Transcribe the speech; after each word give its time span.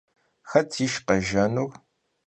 Xet 0.49 0.69
yişş 0.77 0.95
khejjenur? 1.05 1.71